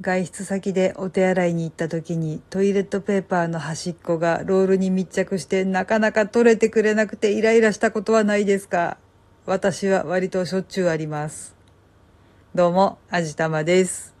[0.00, 8.96] 外出先でお手洗いに行った時にトイレットペーパーの端っこがロールに密着してなかなか取れてくれなくてイライラしたことはないですか？
[9.44, 11.56] 私は割としょっちゅうあります。
[12.54, 14.14] どうも、あじたまです。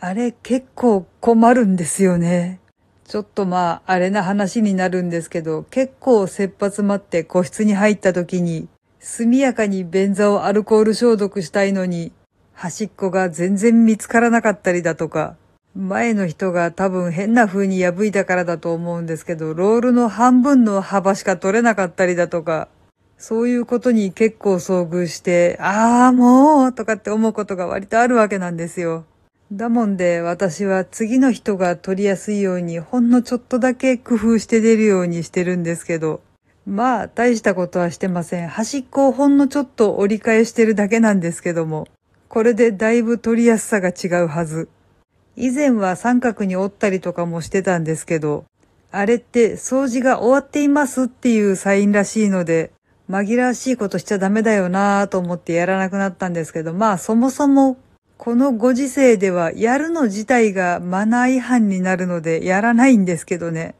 [0.00, 2.60] あれ結構困るんですよね。
[3.06, 8.68] ちょっとまあ、あれな話になるんですけど、結構切羽詰まって個室に入った時に、
[9.00, 12.12] 速やかに便座をアルコール消毒したいのに、
[12.54, 15.36] 端っこが全然見つからなかったりだとか、
[15.76, 22.68] 前の人が多分変な風に破いたからだと思うんですけど、ロールの半分の幅しか取れなかったりだとか、
[23.18, 29.04] そういうことに結構遭遇して、ああ、もうとかって思うことが割とあるわけなんですよ。
[29.52, 36.22] だもんで私は次の人が取りやすいようにほんのちょっとだけ工夫して出るようにしてるんですけど、
[36.66, 38.48] まあ大したことはしてません。
[38.48, 41.86] 端っこをほんのちょっと折り返してるだけなんですけども。
[42.34, 44.68] これでだいぶ取りやすさが違うはず。
[45.36, 48.44] 以前は三角に折ったりとかもしてたんですけど、
[48.90, 52.72] あれって掃除が終わっていますっていうサインらしいので、
[53.08, 57.76] 紛らわしいことしちゃダメだよなぁと思ってやらなくなったんですけど、まあそもそも
[58.18, 63.76] このご時世ではやるの自体がマナー違反になるのでやらないんですけどね。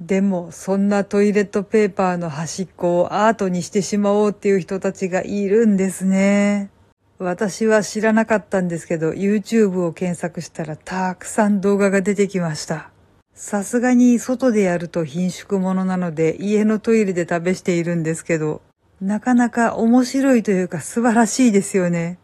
[0.00, 6.73] でもそんなトイレットペーパーの端っこをアートにしてしまおうっていう人たちがいるんですね。
[7.18, 12.90] 私は知らなかったんですけど、YouTube を検索したらたくさん動画が出てきました。
[13.34, 18.62] さすがに外でやると貧縮物なので家のトイレで試しているんですけど、
[19.00, 22.18] なかなか面白いというか素晴らしいですよね。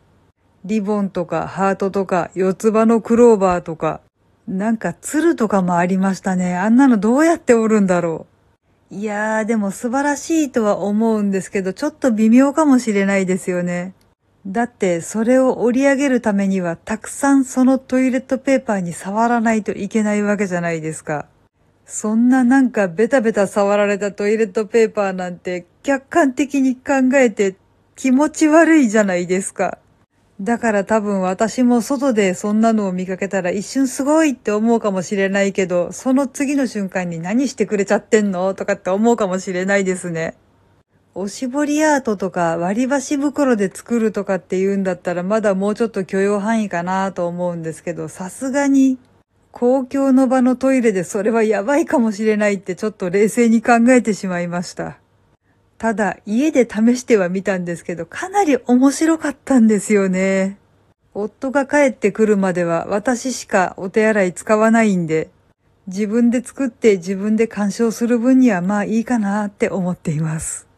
[0.64, 4.00] リボンとかハートとか四つ葉のクローバーとか、
[4.46, 6.56] なんか鶴とかもありましたね。
[6.56, 8.26] あんなのどうやっておるんだろ
[8.90, 8.94] う。
[8.94, 13.94] いやーでも素晴らしいとは思うんですけど、ちょっと微妙かもしれないですよね。
[14.46, 21.26] だってそれを折り上げるためにはたくさんそのトイレットペーパーに触らないといけないわけじゃないですか。
[21.84, 27.56] そんななんかベタベタ触られたトイレットペーパーなんて客観的に考えて
[27.96, 29.78] 気持ち悪いじゃないですか。
[30.40, 38.54] だから多分私も外でそんなのを見かけたら一瞬すごいって思うかもしれないけど、その次の瞬間に何してくれちゃってんの？
[38.54, 40.34] とかって思うかもしれないですね。
[41.12, 48.96] おしぼりアートとか割り箸袋で作るとかって言うんだったらまだもうちょっと許容範囲かなと思うんですけど、さすがに
[49.50, 54.98] 公共の場のトイレでそれはやばいかもしれないってちょっと冷静に考えてしまいました。
[55.78, 60.58] ただ家で試してはみたんですけど、かなり面白かったんですよね。
[61.12, 65.28] 夫が帰ってくるまでは私しかお手洗い使わないんで、
[65.88, 70.69] 自分で作って自分で鑑賞する分にはまあいいかなって思っています。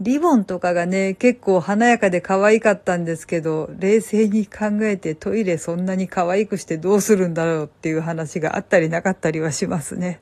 [0.00, 10.20] リボンとかがね、結構華やかで可愛かったんですけど、冷静に考えてトイレそんなに可愛くしてどうするんだろうっていう話があったりなかったりはしますね。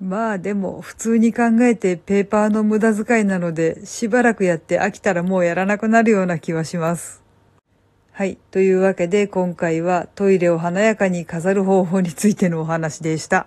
[0.00, 7.22] まあでも普通に考えてペーパーの無駄遣いなのでしばらくやって飽きたらもうやらなくなるような気はします。
[8.10, 8.36] はい。
[8.50, 13.46] というわけで今回はトイレを華やかに飾る方法についてのお話でした。